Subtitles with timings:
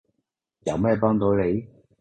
[0.61, 1.67] 有咩幫到你？